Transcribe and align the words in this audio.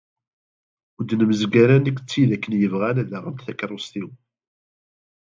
Ur 0.97 1.03
d-nemzeg 1.05 1.53
ara 1.63 1.75
nekk 1.77 1.97
d 2.01 2.05
tid 2.11 2.29
akken 2.35 2.53
yebɣan 2.61 2.97
ad 3.01 3.11
aɣent 3.17 3.43
takerrust-iw. 3.45 4.07